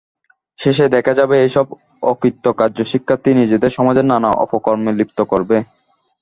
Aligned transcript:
শেষে 0.59 0.85
দেখা 0.95 1.13
যাবে, 1.19 1.35
এসব 1.47 1.65
অকৃতকার্য 2.03 2.77
শিক্ষার্থী 2.91 3.29
নিজেদের 3.33 3.71
সমাজের 3.77 4.05
নানা 4.11 4.29
অপকর্মে 4.43 4.91
লিপ্ত 4.99 5.19
করবে। 5.31 5.57